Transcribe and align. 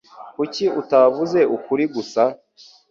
Kuki 0.35 0.65
utavuze 0.81 1.39
ukuri 1.55 1.83
gusa? 1.95 2.23